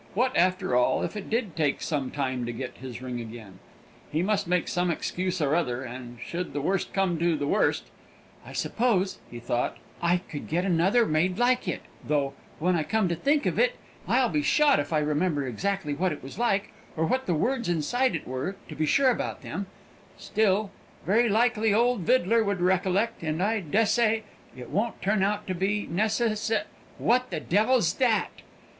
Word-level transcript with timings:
What, 0.15 0.35
after 0.35 0.75
all, 0.75 1.03
if 1.03 1.15
it 1.15 1.29
did 1.29 1.55
take 1.55 1.79
some 1.79 2.09
time 2.09 2.43
to 2.47 2.51
get 2.51 2.77
his 2.77 3.03
ring 3.03 3.21
again? 3.21 3.59
He 4.11 4.23
must 4.23 4.47
make 4.47 4.67
some 4.67 4.89
excuse 4.89 5.39
or 5.39 5.53
other; 5.55 5.83
and, 5.83 6.17
should 6.25 6.53
the 6.53 6.61
worst 6.63 6.91
come 6.91 7.19
to 7.19 7.35
the 7.37 7.45
worst, 7.45 7.83
"I 8.43 8.51
suppose," 8.51 9.19
he 9.29 9.37
thought, 9.39 9.77
"I 10.01 10.17
could 10.17 10.47
get 10.47 10.65
another 10.65 11.05
made 11.05 11.37
like 11.37 11.67
it 11.67 11.81
though, 12.03 12.33
when 12.57 12.75
I 12.75 12.81
come 12.81 13.09
to 13.09 13.15
think 13.15 13.45
of 13.45 13.59
it, 13.59 13.73
I'll 14.07 14.27
be 14.27 14.41
shot 14.41 14.79
if 14.79 14.91
I 14.91 14.97
remember 14.97 15.45
exactly 15.45 15.93
what 15.93 16.11
it 16.11 16.23
was 16.23 16.39
like, 16.39 16.71
or 16.97 17.05
what 17.05 17.27
the 17.27 17.35
words 17.35 17.69
inside 17.69 18.15
it 18.15 18.27
were, 18.27 18.55
to 18.69 18.75
be 18.75 18.87
sure 18.87 19.11
about 19.11 19.43
them; 19.43 19.67
still, 20.17 20.71
very 21.05 21.29
likely 21.29 21.75
old 21.75 21.99
Vidler 22.07 22.43
would 22.43 22.59
recollect, 22.59 23.21
and 23.21 23.43
I 23.43 23.59
dessay 23.61 24.23
it 24.57 24.71
won't 24.71 24.99
turn 24.99 25.21
out 25.21 25.45
to 25.45 25.53
be 25.53 25.85
necessa 25.87 26.63
What 26.97 27.29
the 27.29 27.39
devil's 27.39 27.93
that?" 27.97 28.31